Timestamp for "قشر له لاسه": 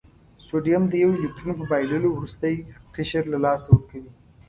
2.95-3.67